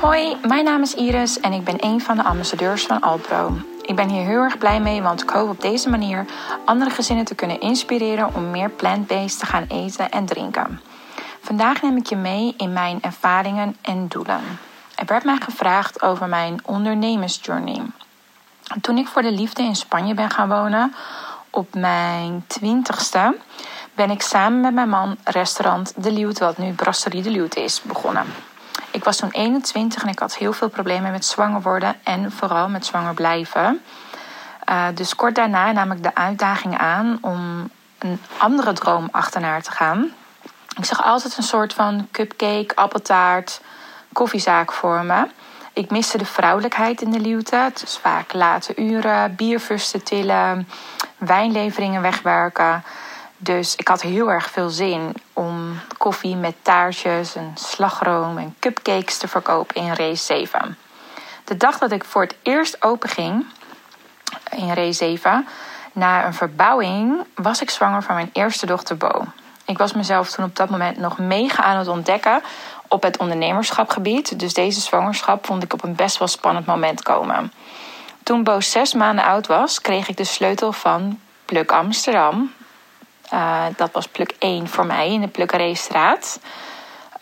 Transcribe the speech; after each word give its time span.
Hoi, 0.00 0.36
mijn 0.46 0.64
naam 0.64 0.82
is 0.82 0.94
Iris 0.94 1.40
en 1.40 1.52
ik 1.52 1.64
ben 1.64 1.84
een 1.84 2.00
van 2.00 2.16
de 2.16 2.22
ambassadeurs 2.22 2.86
van 2.86 3.00
Alpro. 3.00 3.56
Ik 3.82 3.96
ben 3.96 4.08
hier 4.08 4.24
heel 4.24 4.42
erg 4.42 4.58
blij 4.58 4.80
mee, 4.80 5.02
want 5.02 5.22
ik 5.22 5.30
hoop 5.30 5.48
op 5.48 5.60
deze 5.60 5.88
manier 5.88 6.24
andere 6.64 6.90
gezinnen 6.90 7.24
te 7.24 7.34
kunnen 7.34 7.60
inspireren 7.60 8.34
om 8.34 8.50
meer 8.50 8.70
plant-based 8.70 9.38
te 9.38 9.46
gaan 9.46 9.64
eten 9.68 10.10
en 10.10 10.26
drinken. 10.26 10.80
Vandaag 11.40 11.82
neem 11.82 11.96
ik 11.96 12.06
je 12.06 12.16
mee 12.16 12.54
in 12.56 12.72
mijn 12.72 13.02
ervaringen 13.02 13.76
en 13.82 14.08
doelen. 14.08 14.40
Er 14.94 15.06
werd 15.06 15.24
mij 15.24 15.38
gevraagd 15.40 16.02
over 16.02 16.28
mijn 16.28 16.60
ondernemersjourney. 16.64 17.82
Toen 18.80 18.98
ik 18.98 19.06
voor 19.06 19.22
de 19.22 19.32
liefde 19.32 19.62
in 19.62 19.76
Spanje 19.76 20.14
ben 20.14 20.30
gaan 20.30 20.48
wonen, 20.48 20.94
op 21.50 21.74
mijn 21.74 22.44
twintigste, 22.46 23.36
ben 23.94 24.10
ik 24.10 24.22
samen 24.22 24.60
met 24.60 24.74
mijn 24.74 24.88
man 24.88 25.16
restaurant 25.24 25.92
De 25.96 26.12
Lieuwt, 26.12 26.38
wat 26.38 26.58
nu 26.58 26.72
Brasserie 26.72 27.22
De 27.22 27.30
Lieuwt 27.30 27.56
is, 27.56 27.82
begonnen. 27.82 28.26
Ik 28.90 29.04
was 29.04 29.16
toen 29.16 29.30
21 29.30 30.02
en 30.02 30.08
ik 30.08 30.18
had 30.18 30.36
heel 30.36 30.52
veel 30.52 30.68
problemen 30.68 31.12
met 31.12 31.24
zwanger 31.24 31.62
worden 31.62 31.96
en 32.02 32.32
vooral 32.32 32.68
met 32.68 32.86
zwanger 32.86 33.14
blijven. 33.14 33.82
Uh, 34.70 34.86
dus 34.94 35.14
kort 35.14 35.34
daarna 35.34 35.72
nam 35.72 35.92
ik 35.92 36.02
de 36.02 36.14
uitdaging 36.14 36.78
aan 36.78 37.18
om 37.20 37.70
een 37.98 38.20
andere 38.36 38.72
droom 38.72 39.08
achterna 39.10 39.60
te 39.60 39.70
gaan. 39.70 40.10
Ik 40.76 40.84
zag 40.84 41.04
altijd 41.04 41.36
een 41.36 41.42
soort 41.42 41.74
van 41.74 42.08
cupcake, 42.10 42.74
appeltaart, 42.74 43.60
koffiezaak 44.12 44.72
voor 44.72 45.04
me. 45.04 45.26
Ik 45.72 45.90
miste 45.90 46.18
de 46.18 46.24
vrouwelijkheid 46.24 47.02
in 47.02 47.10
de 47.10 47.20
liefde. 47.20 47.70
Dus 47.80 47.96
vaak 47.96 48.32
late 48.32 48.76
uren, 48.76 49.34
bierfusten 49.34 50.02
tillen, 50.02 50.68
wijnleveringen 51.18 52.02
wegwerken. 52.02 52.84
Dus 53.36 53.76
ik 53.76 53.88
had 53.88 54.02
heel 54.02 54.30
erg 54.30 54.50
veel 54.50 54.68
zin 54.68 55.12
om 55.32 55.49
koffie 55.96 56.36
met 56.36 56.54
taartjes 56.62 57.34
en 57.34 57.52
slagroom 57.54 58.38
en 58.38 58.56
cupcakes 58.58 59.18
te 59.18 59.28
verkopen 59.28 59.76
in 59.76 59.94
race 59.94 60.24
7. 60.24 60.78
De 61.44 61.56
dag 61.56 61.78
dat 61.78 61.92
ik 61.92 62.04
voor 62.04 62.22
het 62.22 62.34
eerst 62.42 62.82
open 62.82 63.08
ging 63.08 63.46
in 64.50 64.72
race 64.72 64.92
7, 64.92 65.48
na 65.92 66.26
een 66.26 66.34
verbouwing, 66.34 67.24
was 67.34 67.60
ik 67.60 67.70
zwanger 67.70 68.02
van 68.02 68.14
mijn 68.14 68.30
eerste 68.32 68.66
dochter 68.66 68.96
Bo. 68.96 69.24
Ik 69.64 69.78
was 69.78 69.92
mezelf 69.92 70.30
toen 70.30 70.44
op 70.44 70.56
dat 70.56 70.70
moment 70.70 70.96
nog 70.96 71.18
mega 71.18 71.62
aan 71.62 71.78
het 71.78 71.88
ontdekken 71.88 72.42
op 72.88 73.02
het 73.02 73.18
ondernemerschapgebied. 73.18 74.38
Dus 74.38 74.54
deze 74.54 74.80
zwangerschap 74.80 75.46
vond 75.46 75.62
ik 75.62 75.72
op 75.72 75.82
een 75.82 75.94
best 75.94 76.18
wel 76.18 76.28
spannend 76.28 76.66
moment 76.66 77.02
komen. 77.02 77.52
Toen 78.22 78.44
Bo 78.44 78.60
zes 78.60 78.94
maanden 78.94 79.24
oud 79.24 79.46
was, 79.46 79.80
kreeg 79.80 80.08
ik 80.08 80.16
de 80.16 80.24
sleutel 80.24 80.72
van 80.72 81.20
Pluk 81.44 81.72
Amsterdam. 81.72 82.52
Uh, 83.32 83.64
dat 83.76 83.90
was 83.92 84.08
pluk 84.08 84.34
1 84.38 84.68
voor 84.68 84.86
mij 84.86 85.12
in 85.12 85.20
de 85.20 85.28
Plukkereestraat. 85.28 86.40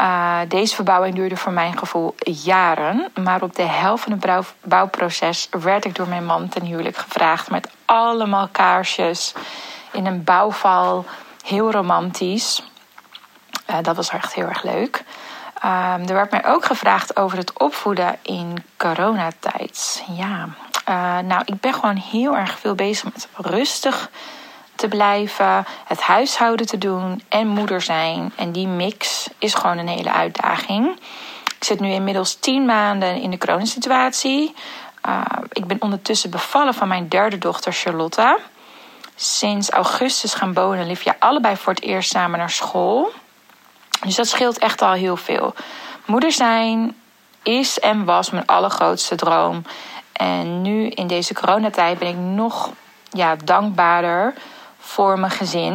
Uh, 0.00 0.38
deze 0.48 0.74
verbouwing 0.74 1.14
duurde 1.14 1.36
voor 1.36 1.52
mijn 1.52 1.78
gevoel 1.78 2.14
jaren. 2.24 3.08
Maar 3.22 3.42
op 3.42 3.54
de 3.54 3.62
helft 3.62 4.02
van 4.04 4.12
het 4.12 4.52
bouwproces 4.62 5.48
werd 5.50 5.84
ik 5.84 5.94
door 5.94 6.08
mijn 6.08 6.24
man 6.24 6.48
ten 6.48 6.64
huwelijk 6.64 6.96
gevraagd. 6.96 7.50
Met 7.50 7.70
allemaal 7.84 8.48
kaarsjes 8.52 9.34
in 9.92 10.06
een 10.06 10.24
bouwval. 10.24 11.04
Heel 11.44 11.70
romantisch. 11.70 12.62
Uh, 13.70 13.76
dat 13.82 13.96
was 13.96 14.08
echt 14.08 14.34
heel 14.34 14.46
erg 14.46 14.62
leuk. 14.62 15.04
Um, 15.64 16.08
er 16.08 16.14
werd 16.14 16.30
mij 16.30 16.46
ook 16.46 16.64
gevraagd 16.64 17.16
over 17.16 17.38
het 17.38 17.58
opvoeden 17.58 18.18
in 18.22 18.64
coronatijd. 18.76 20.04
Ja, 20.16 20.48
nou, 21.22 21.42
ik 21.44 21.60
ben 21.60 21.74
gewoon 21.74 21.96
heel 21.96 22.36
erg 22.36 22.58
veel 22.58 22.74
bezig 22.74 23.04
met 23.04 23.28
rustig 23.36 24.10
te 24.78 24.88
blijven, 24.88 25.66
het 25.84 26.00
huishouden 26.00 26.66
te 26.66 26.78
doen 26.78 27.22
en 27.28 27.46
moeder 27.46 27.80
zijn. 27.80 28.32
En 28.36 28.52
die 28.52 28.66
mix 28.66 29.28
is 29.38 29.54
gewoon 29.54 29.78
een 29.78 29.88
hele 29.88 30.12
uitdaging. 30.12 31.00
Ik 31.56 31.64
zit 31.64 31.80
nu 31.80 31.90
inmiddels 31.90 32.34
tien 32.34 32.64
maanden 32.64 33.20
in 33.20 33.30
de 33.30 33.38
coronasituatie. 33.38 34.54
Uh, 35.08 35.22
ik 35.52 35.66
ben 35.66 35.82
ondertussen 35.82 36.30
bevallen 36.30 36.74
van 36.74 36.88
mijn 36.88 37.08
derde 37.08 37.38
dochter 37.38 37.72
Charlotte. 37.72 38.38
Sinds 39.14 39.70
augustus 39.70 40.34
gaan 40.34 40.52
Bo 40.52 40.72
en 40.72 40.84
Olivia 40.84 41.16
allebei 41.18 41.56
voor 41.56 41.72
het 41.72 41.82
eerst 41.82 42.10
samen 42.10 42.38
naar 42.38 42.50
school. 42.50 43.12
Dus 44.04 44.14
dat 44.14 44.28
scheelt 44.28 44.58
echt 44.58 44.82
al 44.82 44.92
heel 44.92 45.16
veel. 45.16 45.54
Moeder 46.06 46.32
zijn 46.32 46.96
is 47.42 47.78
en 47.78 48.04
was 48.04 48.30
mijn 48.30 48.46
allergrootste 48.46 49.14
droom. 49.14 49.62
En 50.12 50.62
nu 50.62 50.88
in 50.88 51.06
deze 51.06 51.34
coronatijd 51.34 51.98
ben 51.98 52.08
ik 52.08 52.16
nog 52.16 52.70
ja, 53.10 53.36
dankbaarder 53.44 54.34
voor 54.78 55.18
mijn 55.18 55.32
gezin. 55.32 55.72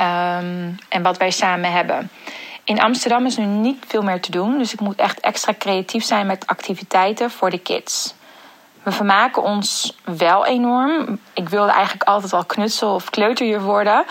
Um, 0.00 0.78
en 0.88 1.02
wat 1.02 1.16
wij 1.16 1.30
samen 1.30 1.72
hebben. 1.72 2.10
In 2.64 2.80
Amsterdam 2.80 3.26
is 3.26 3.36
nu 3.36 3.44
niet 3.44 3.84
veel 3.86 4.02
meer 4.02 4.20
te 4.20 4.30
doen, 4.30 4.58
dus 4.58 4.72
ik 4.72 4.80
moet 4.80 4.96
echt 4.96 5.20
extra 5.20 5.54
creatief 5.58 6.04
zijn 6.04 6.26
met 6.26 6.46
activiteiten 6.46 7.30
voor 7.30 7.50
de 7.50 7.58
kids. 7.58 8.14
We 8.82 8.92
vermaken 8.92 9.42
ons 9.42 9.96
wel 10.04 10.46
enorm. 10.46 11.18
Ik 11.34 11.48
wilde 11.48 11.70
eigenlijk 11.70 12.08
altijd 12.08 12.32
al 12.32 12.44
knutsel 12.44 12.94
of 12.94 13.10
kleuterjuf 13.10 13.62
worden. 13.62 14.04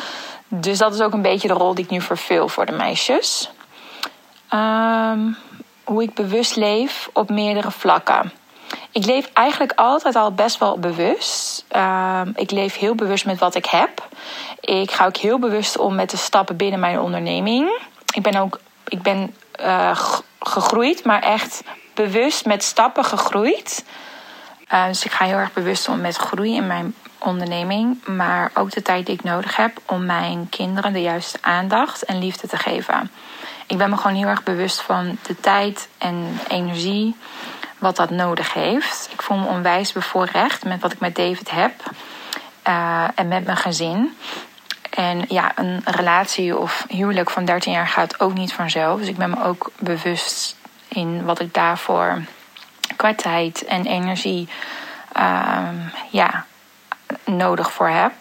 Dus 0.48 0.78
dat 0.78 0.94
is 0.94 1.02
ook 1.02 1.14
een 1.14 1.22
beetje 1.22 1.48
de 1.48 1.54
rol 1.54 1.74
die 1.74 1.84
ik 1.84 1.90
nu 1.90 2.02
vervul 2.02 2.48
voor 2.48 2.66
de 2.66 2.72
meisjes. 2.72 3.50
Um, 4.54 5.38
hoe 5.84 6.04
ik 6.04 6.14
bewust 6.14 6.56
leef 6.56 7.10
op 7.14 7.30
meerdere 7.30 7.72
vlakken. 7.72 8.32
Ik 8.92 9.06
leef 9.06 9.30
eigenlijk 9.34 9.72
altijd 9.76 10.16
al 10.16 10.32
best 10.32 10.58
wel 10.58 10.80
bewust. 10.80 11.66
Uh, 11.76 12.22
ik 12.36 12.52
leef 12.52 12.78
heel 12.78 12.96
bewust 12.96 13.26
met 13.26 13.40
wat 13.40 13.56
ik 13.56 13.66
heb. 13.66 14.08
Ik 14.60 14.92
ga 14.92 15.06
ook 15.06 15.18
heel 15.18 15.40
bewust 15.40 15.78
om 15.78 15.96
met 15.96 16.10
de 16.10 16.18
stappen 16.18 16.58
binnen 16.58 16.80
mijn 16.80 17.00
onderneming. 17.00 17.82
Ik 18.14 18.22
ben 18.22 18.36
ook 18.36 18.60
ik 18.90 19.02
ben, 19.02 19.36
uh, 19.62 20.00
gegroeid, 20.40 21.04
maar 21.04 21.22
echt 21.22 21.64
bewust 21.94 22.46
met 22.46 22.64
stappen 22.64 23.06
gegroeid. 23.06 23.86
Uh, 24.74 24.86
dus 24.86 25.06
ik 25.06 25.12
ga 25.12 25.26
heel 25.26 25.38
erg 25.38 25.54
bewust 25.54 25.88
om 25.88 26.02
met 26.02 26.16
groei 26.16 26.56
in 26.56 26.68
mijn 26.68 26.96
onderneming. 27.18 28.06
Maar 28.06 28.52
ook 28.54 28.72
de 28.72 28.82
tijd 28.82 29.06
die 29.06 29.16
ik 29.16 29.24
nodig 29.24 29.56
heb 29.56 29.78
om 29.86 30.06
mijn 30.06 30.50
kinderen 30.50 30.94
de 30.94 31.02
juiste 31.02 31.38
aandacht 31.42 32.04
en 32.04 32.20
liefde 32.20 32.48
te 32.48 32.58
geven. 32.58 33.12
Ik 33.68 33.78
ben 33.78 33.90
me 33.90 33.98
gewoon 33.98 34.18
heel 34.18 34.28
erg 34.28 34.44
bewust 34.44 34.82
van 34.82 35.18
de 35.22 35.40
tijd 35.40 35.88
en 35.98 36.40
energie 36.48 37.16
wat 37.80 37.96
dat 37.96 38.10
nodig 38.10 38.54
heeft. 38.54 39.10
Ik 39.12 39.22
voel 39.22 39.38
me 39.38 39.46
onwijs 39.46 39.92
bevoorrecht 39.92 40.66
met 40.66 40.82
wat 40.82 40.92
ik 40.92 41.00
met 41.00 41.16
David 41.16 41.52
heb 41.52 41.74
uh, 42.68 43.08
en 43.16 43.28
met 43.28 43.46
mijn 43.46 43.58
gezin. 43.58 44.18
En 44.90 45.26
ja, 45.28 45.52
een 45.56 45.82
relatie 45.86 46.58
of 46.58 46.86
huwelijk 46.90 47.30
van 47.30 47.46
13 47.46 47.72
jaar 47.72 47.88
gaat 47.88 48.20
ook 48.20 48.34
niet 48.34 48.54
vanzelf. 48.54 49.00
Dus 49.00 49.08
ik 49.08 49.18
ben 49.18 49.30
me 49.30 49.44
ook 49.44 49.72
bewust 49.80 50.56
in 50.88 51.26
wat 51.26 51.40
ik 51.40 51.54
daarvoor 51.54 52.22
qua 52.96 53.16
tijd 53.16 53.66
en 53.66 53.86
energie 53.86 54.50
uh, 55.18 55.70
ja, 56.10 56.46
nodig 57.26 57.72
voor 57.72 57.90
heb. 57.90 58.14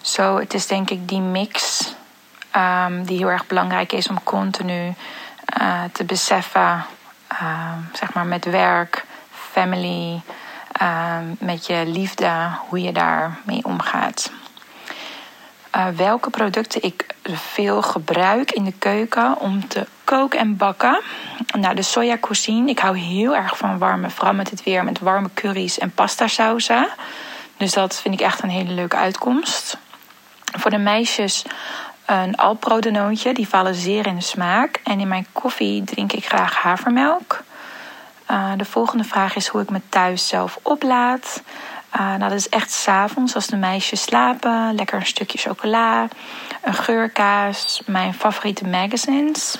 Zo, 0.00 0.38
het 0.38 0.54
is 0.54 0.66
denk 0.66 0.90
ik 0.90 1.08
die 1.08 1.20
mix 1.20 1.84
um, 2.56 3.04
die 3.04 3.18
heel 3.18 3.30
erg 3.30 3.46
belangrijk 3.46 3.92
is 3.92 4.08
om 4.08 4.22
continu 4.22 4.94
uh, 5.60 5.82
te 5.92 6.04
beseffen 6.04 6.84
Ehm, 7.40 7.78
zeg 7.92 8.12
maar 8.12 8.26
met 8.26 8.44
werk, 8.44 9.04
family, 9.30 10.20
ehm, 10.72 11.24
met 11.38 11.66
je 11.66 11.82
liefde, 11.86 12.30
hoe 12.68 12.82
je 12.82 12.92
daarmee 12.92 13.64
omgaat. 13.64 14.30
Uh, 15.76 15.86
welke 15.96 16.30
producten 16.30 16.82
ik 16.82 17.06
veel 17.32 17.82
gebruik 17.82 18.50
in 18.50 18.64
de 18.64 18.72
keuken 18.78 19.38
om 19.38 19.68
te 19.68 19.86
koken 20.04 20.38
en 20.38 20.56
bakken. 20.56 21.00
Nou, 21.58 21.74
de 21.74 21.82
soja 21.82 22.16
cuisine. 22.20 22.70
Ik 22.70 22.78
hou 22.78 22.98
heel 22.98 23.36
erg 23.36 23.56
van 23.56 23.78
warme, 23.78 24.10
vooral 24.10 24.34
met 24.34 24.50
het 24.50 24.62
weer, 24.62 24.84
met 24.84 24.98
warme 24.98 25.30
curry's 25.34 25.78
en 25.78 25.90
pasta 25.90 26.26
sauzen. 26.26 26.88
Dus 27.56 27.72
dat 27.72 28.00
vind 28.00 28.14
ik 28.14 28.20
echt 28.20 28.42
een 28.42 28.50
hele 28.50 28.72
leuke 28.72 28.96
uitkomst. 28.96 29.78
Voor 30.58 30.70
de 30.70 30.78
meisjes 30.78 31.44
een 32.06 32.36
Alpro 32.36 32.80
denootje. 32.80 33.34
Die 33.34 33.48
vallen 33.48 33.74
zeer 33.74 34.06
in 34.06 34.14
de 34.14 34.22
smaak. 34.22 34.80
En 34.84 35.00
in 35.00 35.08
mijn 35.08 35.26
koffie 35.32 35.84
drink 35.84 36.12
ik 36.12 36.26
graag 36.26 36.54
havermelk. 36.54 37.42
Uh, 38.30 38.52
de 38.56 38.64
volgende 38.64 39.04
vraag 39.04 39.36
is 39.36 39.46
hoe 39.46 39.62
ik 39.62 39.70
me 39.70 39.80
thuis 39.88 40.28
zelf 40.28 40.58
oplaad. 40.62 41.42
Uh, 41.94 42.00
nou, 42.00 42.18
dat 42.18 42.32
is 42.32 42.48
echt 42.48 42.70
s'avonds 42.70 43.34
als 43.34 43.46
de 43.46 43.56
meisjes 43.56 44.02
slapen. 44.02 44.74
Lekker 44.74 44.98
een 44.98 45.06
stukje 45.06 45.38
chocola, 45.38 46.08
een 46.62 46.74
geurkaas, 46.74 47.82
mijn 47.86 48.14
favoriete 48.14 48.66
magazines. 48.66 49.58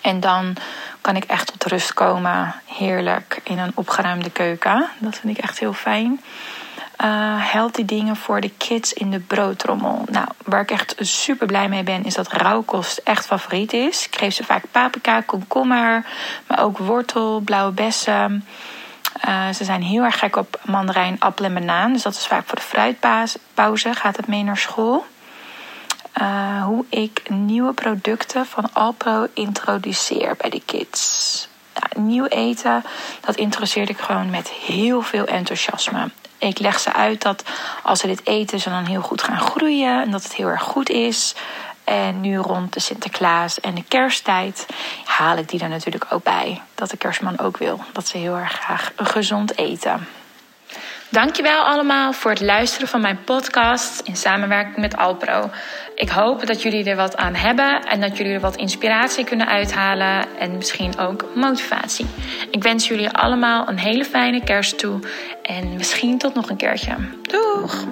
En 0.00 0.20
dan 0.20 0.56
kan 1.00 1.16
ik 1.16 1.24
echt 1.24 1.46
tot 1.46 1.64
rust 1.64 1.94
komen. 1.94 2.54
Heerlijk 2.64 3.40
in 3.44 3.58
een 3.58 3.72
opgeruimde 3.74 4.30
keuken. 4.30 4.88
Dat 4.98 5.18
vind 5.18 5.38
ik 5.38 5.44
echt 5.44 5.58
heel 5.58 5.72
fijn 5.72 6.20
uh, 7.00 7.52
healthy 7.52 7.84
dingen 7.84 8.16
voor 8.16 8.40
de 8.40 8.50
kids 8.56 8.92
in 8.92 9.10
de 9.10 9.20
broodtrommel. 9.20 10.04
Nou, 10.10 10.26
waar 10.44 10.60
ik 10.60 10.70
echt 10.70 10.94
super 10.98 11.46
blij 11.46 11.68
mee 11.68 11.82
ben, 11.82 12.04
is 12.04 12.14
dat 12.14 12.32
rauwkost 12.32 12.98
echt 12.98 13.26
favoriet 13.26 13.72
is. 13.72 14.06
Ik 14.06 14.16
geef 14.16 14.34
ze 14.34 14.44
vaak 14.44 14.64
paprika, 14.70 15.20
komkommer, 15.20 16.06
maar 16.46 16.60
ook 16.60 16.78
wortel, 16.78 17.40
blauwe 17.40 17.72
bessen. 17.72 18.44
Uh, 19.28 19.48
ze 19.48 19.64
zijn 19.64 19.82
heel 19.82 20.02
erg 20.02 20.18
gek 20.18 20.36
op 20.36 20.60
mandarijn, 20.64 21.16
appel 21.18 21.44
en 21.44 21.54
banaan. 21.54 21.92
Dus 21.92 22.02
dat 22.02 22.14
is 22.14 22.26
vaak 22.26 22.46
voor 22.46 22.56
de 22.56 22.62
fruitpauze. 22.62 23.94
Gaat 23.94 24.16
het 24.16 24.26
mee 24.26 24.42
naar 24.42 24.56
school. 24.56 25.06
Uh, 26.20 26.64
hoe 26.64 26.84
ik 26.88 27.22
nieuwe 27.28 27.72
producten 27.72 28.46
van 28.46 28.68
Alpro 28.72 29.26
introduceer 29.34 30.36
bij 30.36 30.50
de 30.50 30.62
kids. 30.64 31.48
Nieuw 31.96 32.26
eten, 32.26 32.84
dat 33.20 33.36
introduceer 33.36 33.90
ik 33.90 33.98
gewoon 33.98 34.30
met 34.30 34.48
heel 34.48 35.02
veel 35.02 35.24
enthousiasme. 35.24 36.10
Ik 36.38 36.58
leg 36.58 36.80
ze 36.80 36.92
uit 36.92 37.22
dat 37.22 37.44
als 37.82 38.00
ze 38.00 38.06
dit 38.06 38.26
eten, 38.26 38.60
ze 38.60 38.70
dan 38.70 38.84
heel 38.84 39.00
goed 39.00 39.22
gaan 39.22 39.40
groeien 39.40 40.02
en 40.02 40.10
dat 40.10 40.22
het 40.22 40.34
heel 40.34 40.48
erg 40.48 40.62
goed 40.62 40.88
is. 40.88 41.34
En 41.84 42.20
nu 42.20 42.36
rond 42.36 42.72
de 42.72 42.80
Sinterklaas 42.80 43.60
en 43.60 43.74
de 43.74 43.84
kersttijd 43.88 44.66
haal 45.04 45.36
ik 45.36 45.48
die 45.48 45.60
er 45.60 45.68
natuurlijk 45.68 46.06
ook 46.10 46.22
bij. 46.22 46.62
Dat 46.74 46.90
de 46.90 46.96
kerstman 46.96 47.38
ook 47.38 47.56
wil 47.56 47.80
dat 47.92 48.08
ze 48.08 48.18
heel 48.18 48.36
erg 48.36 48.52
graag 48.52 48.92
gezond 48.96 49.58
eten. 49.58 50.08
Dankjewel 51.08 51.62
allemaal 51.62 52.12
voor 52.12 52.30
het 52.30 52.40
luisteren 52.40 52.88
van 52.88 53.00
mijn 53.00 53.24
podcast 53.24 54.00
in 54.00 54.16
samenwerking 54.16 54.76
met 54.76 54.96
Alpro. 54.96 55.50
Ik 55.94 56.08
hoop 56.08 56.46
dat 56.46 56.62
jullie 56.62 56.84
er 56.84 56.96
wat 56.96 57.16
aan 57.16 57.34
hebben 57.34 57.84
en 57.84 58.00
dat 58.00 58.16
jullie 58.16 58.32
er 58.32 58.40
wat 58.40 58.56
inspiratie 58.56 59.24
kunnen 59.24 59.46
uithalen 59.46 60.26
en 60.38 60.56
misschien 60.56 60.98
ook 60.98 61.24
motivatie. 61.34 62.06
Ik 62.50 62.62
wens 62.62 62.88
jullie 62.88 63.10
allemaal 63.10 63.68
een 63.68 63.78
hele 63.78 64.04
fijne 64.04 64.44
kerst 64.44 64.78
toe 64.78 65.00
en 65.42 65.76
misschien 65.76 66.18
tot 66.18 66.34
nog 66.34 66.50
een 66.50 66.56
keertje. 66.56 66.96
Doeg! 67.22 67.86